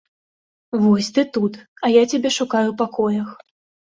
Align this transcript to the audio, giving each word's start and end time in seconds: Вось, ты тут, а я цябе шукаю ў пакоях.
Вось, 0.85 1.09
ты 1.17 1.23
тут, 1.37 1.53
а 1.87 1.91
я 1.97 2.01
цябе 2.13 2.31
шукаю 2.39 2.65
ў 2.71 2.73
пакоях. 2.81 3.29